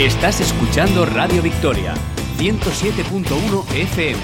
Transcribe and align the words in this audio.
Estás 0.00 0.40
escuchando 0.40 1.04
Radio 1.04 1.42
Victoria, 1.42 1.92
107.1 2.38 3.70
FM. 3.70 4.18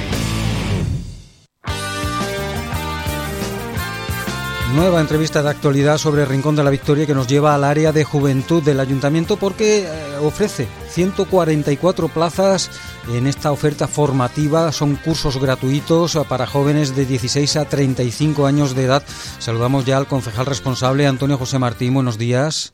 Nueva 4.75 5.03
entrevista 5.03 5.43
de 5.43 5.51
actualidad 5.51 5.99
sobre 5.99 6.23
el 6.23 6.29
Rincón 6.31 6.57
de 6.57 6.65
la 6.65 6.71
Victoria 6.71 7.05
que 7.05 7.15
nos 7.15 7.27
lleva 7.27 7.55
al 7.55 7.63
área 7.63 7.93
de 7.93 8.05
juventud 8.05 8.63
del 8.63 8.81
ayuntamiento 8.81 9.37
porque 9.37 9.81
eh, 9.81 10.17
ofrece 10.23 10.67
144 10.93 12.09
plazas 12.09 12.71
en 13.13 13.27
esta 13.27 13.53
oferta 13.53 13.87
formativa. 13.87 14.73
Son 14.73 14.97
cursos 14.97 15.39
gratuitos 15.39 16.19
para 16.27 16.47
jóvenes 16.47 16.97
de 16.97 17.05
16 17.05 17.55
a 17.57 17.67
35 17.67 18.47
años 18.47 18.75
de 18.75 18.85
edad. 18.85 19.03
Saludamos 19.39 19.85
ya 19.85 19.99
al 19.99 20.07
concejal 20.07 20.47
responsable, 20.47 21.07
Antonio 21.07 21.37
José 21.37 21.59
Martín. 21.59 21.93
Buenos 21.93 22.17
días. 22.17 22.73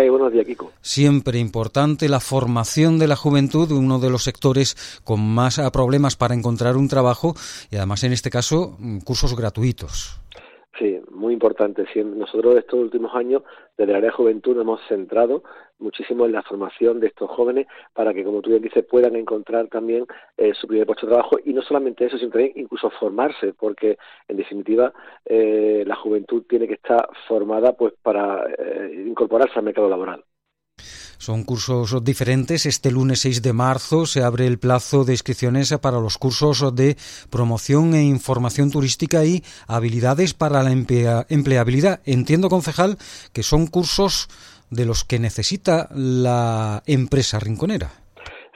Buenos 0.00 0.32
días, 0.32 0.46
Kiko. 0.46 0.72
Siempre 0.80 1.38
importante 1.38 2.08
la 2.08 2.20
formación 2.20 2.98
de 2.98 3.08
la 3.08 3.16
juventud, 3.16 3.70
uno 3.70 3.98
de 3.98 4.10
los 4.10 4.24
sectores 4.24 4.76
con 5.04 5.20
más 5.20 5.60
problemas 5.72 6.16
para 6.16 6.34
encontrar 6.34 6.76
un 6.76 6.88
trabajo 6.88 7.34
y 7.70 7.76
además 7.76 8.02
en 8.04 8.12
este 8.12 8.30
caso 8.30 8.76
cursos 9.04 9.36
gratuitos. 9.36 10.20
Muy 11.24 11.32
importante. 11.32 11.86
Nosotros 12.04 12.54
estos 12.56 12.78
últimos 12.78 13.14
años, 13.14 13.44
desde 13.78 13.92
el 13.92 13.96
área 13.96 14.10
de 14.10 14.16
juventud, 14.16 14.54
nos 14.56 14.64
hemos 14.64 14.80
centrado 14.88 15.42
muchísimo 15.78 16.26
en 16.26 16.32
la 16.32 16.42
formación 16.42 17.00
de 17.00 17.06
estos 17.06 17.30
jóvenes 17.30 17.66
para 17.94 18.12
que, 18.12 18.22
como 18.22 18.42
tú 18.42 18.50
bien 18.50 18.60
dices, 18.60 18.84
puedan 18.84 19.16
encontrar 19.16 19.68
también 19.68 20.04
eh, 20.36 20.52
su 20.52 20.66
primer 20.66 20.86
puesto 20.86 21.06
de 21.06 21.12
trabajo 21.14 21.36
y 21.42 21.54
no 21.54 21.62
solamente 21.62 22.04
eso, 22.04 22.18
sino 22.18 22.30
también 22.30 22.52
incluso 22.56 22.90
formarse, 23.00 23.54
porque 23.54 23.96
en 24.28 24.36
definitiva 24.36 24.92
eh, 25.24 25.82
la 25.86 25.96
juventud 25.96 26.42
tiene 26.46 26.68
que 26.68 26.74
estar 26.74 27.08
formada 27.26 27.72
pues 27.72 27.94
para 28.02 28.44
eh, 28.58 29.04
incorporarse 29.06 29.58
al 29.58 29.64
mercado 29.64 29.88
laboral. 29.88 30.22
Son 31.18 31.44
cursos 31.44 32.02
diferentes. 32.04 32.66
Este 32.66 32.90
lunes 32.90 33.20
6 33.20 33.42
de 33.42 33.52
marzo 33.52 34.06
se 34.06 34.22
abre 34.22 34.46
el 34.46 34.58
plazo 34.58 35.04
de 35.04 35.12
inscripciones 35.12 35.74
para 35.80 36.00
los 36.00 36.18
cursos 36.18 36.74
de 36.74 36.96
promoción 37.30 37.94
e 37.94 38.02
información 38.02 38.70
turística 38.70 39.24
y 39.24 39.42
habilidades 39.66 40.34
para 40.34 40.62
la 40.62 40.72
empleabilidad. 40.72 42.00
Entiendo, 42.04 42.48
concejal, 42.48 42.98
que 43.32 43.42
son 43.42 43.66
cursos 43.66 44.28
de 44.70 44.84
los 44.84 45.04
que 45.04 45.18
necesita 45.18 45.88
la 45.92 46.82
empresa 46.86 47.38
rinconera. 47.38 48.03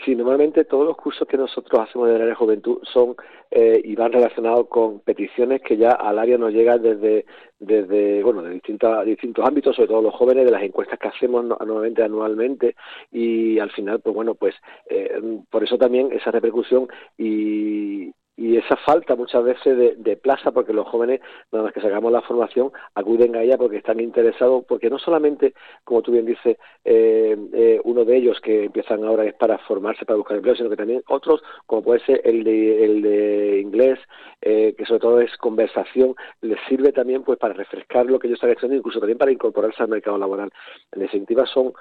Sí, 0.05 0.15
normalmente 0.15 0.65
todos 0.65 0.87
los 0.87 0.97
cursos 0.97 1.27
que 1.27 1.37
nosotros 1.37 1.81
hacemos 1.81 2.09
en 2.09 2.15
área 2.15 2.29
de 2.29 2.35
juventud 2.35 2.79
son 2.85 3.17
eh, 3.51 3.81
y 3.83 3.97
van 3.97 4.13
relacionados 4.13 4.69
con 4.69 5.01
peticiones 5.01 5.61
que 5.61 5.77
ya 5.77 5.91
al 5.91 6.21
área 6.21 6.39
nos 6.39 6.53
llegan 6.53 6.81
desde, 6.81 7.27
desde 7.59 8.23
bueno, 8.23 8.43
de 8.43 8.51
distintos, 8.51 9.05
distintos 9.05 9.45
ámbitos, 9.45 9.75
sobre 9.75 9.89
todo 9.89 10.03
los 10.03 10.15
jóvenes, 10.15 10.45
de 10.45 10.53
las 10.53 10.63
encuestas 10.63 11.01
que 11.01 11.09
hacemos 11.09 11.45
nuevamente 11.45 12.05
anualmente. 12.05 12.77
Y 13.11 13.59
al 13.59 13.73
final, 13.73 14.01
pues 14.01 14.15
bueno, 14.15 14.37
pues 14.37 14.55
eh, 14.89 15.21
por 15.51 15.65
eso 15.65 15.77
también 15.77 16.12
esa 16.12 16.31
repercusión 16.31 16.89
y, 17.17 18.12
y 18.39 18.56
esa 18.56 18.77
falta 18.77 19.17
muchas 19.17 19.42
veces 19.42 19.77
de, 19.98 20.17
plaza 20.17 20.53
porque 20.53 20.72
los 20.72 20.86
jóvenes 20.86 21.20
nada 21.50 21.64
más 21.64 21.75
que 21.75 21.81
sacamos 21.81 22.12
la 22.12 22.22
formación 22.22 22.70
acuden 22.94 23.34
a 23.34 23.42
ella 23.42 23.58
porque 23.58 23.78
están 23.78 23.98
interesados 23.98 24.64
porque 24.67 24.89
no 24.89 24.98
solamente 24.98 25.55
como 25.83 26.03
tú 26.03 26.12
bien 26.12 26.25
dices 26.25 26.56
eh, 26.84 27.36
eh, 27.53 27.81
uno 27.83 28.05
de 28.05 28.16
ellos 28.16 28.39
que 28.41 28.64
empiezan 28.64 29.05
ahora 29.05 29.25
es 29.25 29.34
para 29.34 29.59
formarse 29.59 30.05
para 30.05 30.19
buscar 30.19 30.36
empleo 30.36 30.55
sino 30.55 30.70
que 30.70 30.77
también 30.77 31.03
otros 31.09 31.42
como 31.66 31.83
puede 31.83 32.05
ser 32.05 32.20
el 32.25 32.44
de, 32.44 32.84
el 32.84 33.03
de 33.03 33.61
inglés 33.61 33.98
eh, 34.41 34.72
que 34.78 34.86
sobre 34.86 35.00
todo 35.00 35.20
es 35.20 35.36
conversación 35.39 36.14
les 36.41 36.61
sirve 36.69 36.92
también 36.92 37.25
pues 37.25 37.41
para 37.41 37.55
refrescar 37.55 38.06
lo 38.06 38.20
que 38.20 38.28
ellos 38.28 38.36
están 38.36 38.50
estudiando 38.50 38.78
incluso 38.78 39.00
también 39.00 39.19
para 39.19 39.33
incorporarse 39.33 39.83
al 39.83 39.89
mercado 39.89 40.16
laboral. 40.16 40.53
En 40.92 41.00
definitiva 41.00 41.44
son 41.47 41.72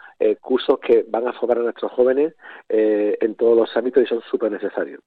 cursos 0.42 0.80
que 0.80 1.06
van 1.08 1.28
a 1.28 1.34
formar 1.34 1.60
a 1.60 1.64
nuestros 1.64 1.92
jóvenes 1.92 2.34
en 2.68 3.36
todos 3.36 3.56
los 3.56 3.78
ámbitos 3.78 4.04
y 4.04 4.08
son 4.08 4.22
súper 4.30 4.52
necesarios 4.52 5.02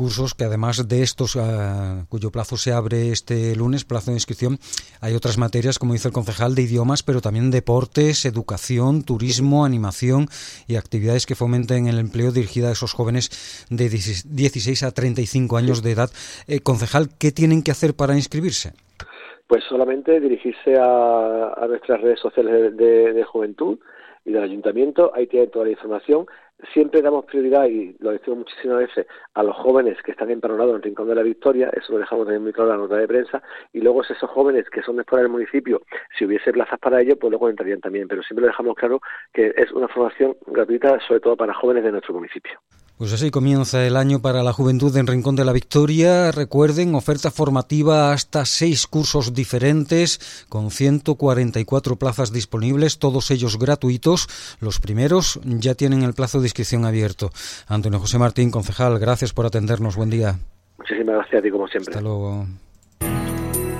cursos 0.00 0.34
que 0.34 0.44
además 0.44 0.78
de 0.88 1.02
estos 1.02 1.36
ah, 1.36 2.04
cuyo 2.08 2.30
plazo 2.30 2.56
se 2.56 2.72
abre 2.72 3.10
este 3.10 3.54
lunes, 3.56 3.84
plazo 3.84 4.10
de 4.10 4.16
inscripción, 4.16 4.58
hay 5.00 5.14
otras 5.14 5.38
materias, 5.38 5.78
como 5.78 5.92
dice 5.92 6.08
el 6.08 6.14
concejal, 6.14 6.54
de 6.54 6.62
idiomas, 6.62 7.02
pero 7.02 7.20
también 7.20 7.50
deportes, 7.50 8.24
educación, 8.24 9.04
turismo, 9.04 9.64
animación 9.64 10.26
y 10.66 10.76
actividades 10.76 11.26
que 11.26 11.34
fomenten 11.34 11.86
el 11.86 11.98
empleo 11.98 12.32
dirigida 12.32 12.68
a 12.68 12.72
esos 12.72 12.92
jóvenes 12.92 13.66
de 13.70 13.88
16 13.88 14.82
a 14.82 14.90
35 14.92 15.56
años 15.56 15.82
de 15.82 15.92
edad. 15.92 16.10
Eh, 16.46 16.60
concejal, 16.60 17.08
¿qué 17.18 17.32
tienen 17.32 17.62
que 17.62 17.70
hacer 17.70 17.94
para 17.94 18.14
inscribirse? 18.14 18.72
Pues 19.46 19.64
solamente 19.68 20.20
dirigirse 20.20 20.76
a, 20.80 21.66
nuestras 21.68 22.00
redes 22.00 22.20
sociales 22.20 22.76
de, 22.76 23.12
de 23.12 23.24
juventud 23.24 23.78
y 24.24 24.32
del 24.32 24.42
ayuntamiento, 24.42 25.12
ahí 25.14 25.26
tienen 25.26 25.50
toda 25.50 25.66
la 25.66 25.72
información 25.72 26.26
siempre 26.72 27.02
damos 27.02 27.24
prioridad, 27.24 27.66
y 27.66 27.96
lo 28.00 28.10
decimos 28.10 28.40
muchísimas 28.40 28.78
veces, 28.78 29.06
a 29.34 29.42
los 29.42 29.56
jóvenes 29.56 29.96
que 30.02 30.12
están 30.12 30.30
empadronados 30.30 30.72
en 30.72 30.76
el 30.76 30.82
Rincón 30.82 31.08
de 31.08 31.14
la 31.14 31.22
Victoria, 31.22 31.70
eso 31.72 31.92
lo 31.92 31.98
dejamos 31.98 32.26
también 32.26 32.42
muy 32.42 32.52
claro 32.52 32.70
en 32.70 32.76
la 32.76 32.82
nota 32.82 32.96
de 32.96 33.08
prensa, 33.08 33.42
y 33.72 33.80
luego 33.80 34.02
esos 34.02 34.30
jóvenes 34.30 34.68
que 34.70 34.82
son 34.82 34.96
de 34.96 35.04
fuera 35.04 35.22
del 35.22 35.32
municipio, 35.32 35.82
si 36.18 36.24
hubiese 36.24 36.52
plazas 36.52 36.78
para 36.78 37.00
ellos, 37.00 37.16
pues 37.20 37.30
luego 37.30 37.48
entrarían 37.48 37.80
también, 37.80 38.08
pero 38.08 38.22
siempre 38.22 38.42
lo 38.42 38.48
dejamos 38.48 38.74
claro 38.76 39.00
que 39.32 39.52
es 39.56 39.70
una 39.72 39.88
formación 39.88 40.36
gratuita, 40.46 40.98
sobre 41.06 41.20
todo 41.20 41.36
para 41.36 41.54
jóvenes 41.54 41.84
de 41.84 41.92
nuestro 41.92 42.14
municipio. 42.14 42.58
Pues 43.00 43.14
así 43.14 43.30
comienza 43.30 43.86
el 43.86 43.96
año 43.96 44.20
para 44.20 44.42
la 44.42 44.52
juventud 44.52 44.94
en 44.94 45.06
Rincón 45.06 45.34
de 45.34 45.46
la 45.46 45.54
Victoria. 45.54 46.32
Recuerden, 46.32 46.94
oferta 46.94 47.30
formativa 47.30 48.12
hasta 48.12 48.44
seis 48.44 48.86
cursos 48.86 49.32
diferentes, 49.32 50.44
con 50.50 50.70
144 50.70 51.96
plazas 51.96 52.30
disponibles, 52.30 52.98
todos 52.98 53.30
ellos 53.30 53.58
gratuitos. 53.58 54.28
Los 54.60 54.80
primeros 54.80 55.40
ya 55.44 55.74
tienen 55.74 56.02
el 56.02 56.12
plazo 56.12 56.40
de 56.40 56.48
inscripción 56.48 56.84
abierto. 56.84 57.30
Antonio 57.68 58.00
José 58.00 58.18
Martín, 58.18 58.50
concejal, 58.50 58.98
gracias 58.98 59.32
por 59.32 59.46
atendernos. 59.46 59.96
Buen 59.96 60.10
día. 60.10 60.38
Muchísimas 60.76 61.14
gracias 61.14 61.38
a 61.38 61.42
ti, 61.42 61.50
como 61.50 61.68
siempre. 61.68 61.94
Hasta 61.94 62.02
luego. 62.02 62.46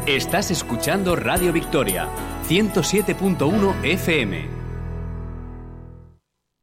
Estás 0.07 0.51
escuchando 0.51 1.15
Radio 1.15 1.53
Victoria, 1.53 2.09
107.1 2.49 3.85
FM. 3.85 4.60